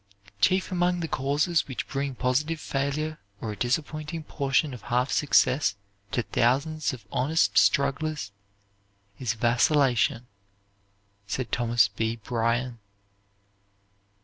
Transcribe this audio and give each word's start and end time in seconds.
"Chief 0.39 0.71
among 0.71 1.01
the 1.01 1.07
causes 1.07 1.67
which 1.67 1.87
bring 1.87 2.15
positive 2.15 2.59
failure 2.59 3.19
or 3.39 3.51
a 3.51 3.55
disappointing 3.55 4.23
portion 4.23 4.73
of 4.73 4.81
half 4.89 5.11
success 5.11 5.75
to 6.11 6.23
thousands 6.23 6.91
of 6.91 7.05
honest 7.11 7.55
strugglers 7.55 8.31
is 9.19 9.33
vacillation," 9.35 10.25
said 11.27 11.51
Thomas 11.51 11.87
B. 11.87 12.15
Bryan. 12.15 12.79